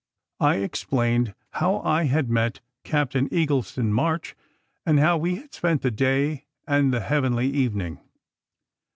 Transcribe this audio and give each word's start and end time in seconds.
I 0.39 0.55
explained 0.55 1.35
how 1.51 1.81
I 1.81 2.05
had 2.05 2.27
met 2.27 2.59
Captain 2.83 3.29
Eagleston 3.29 3.91
March, 3.93 4.35
and 4.83 4.99
how 4.99 5.15
we 5.15 5.35
had 5.35 5.53
spent 5.53 5.83
the 5.83 5.91
day 5.91 6.45
and 6.67 6.91
the 6.91 7.01
heavenly 7.01 7.45
evening. 7.47 7.99